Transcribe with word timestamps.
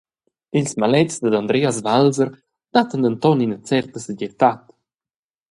Ils 0.57 0.73
maletgs 0.81 1.15
dad 1.23 1.35
Andreas 1.41 1.77
Walser 1.85 2.29
dattan 2.73 3.03
denton 3.05 3.39
ina 3.45 3.57
certa 3.69 3.99
segirtad. 4.05 4.59